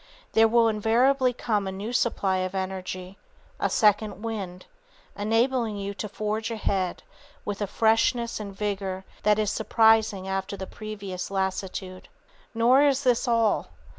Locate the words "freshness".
7.67-8.39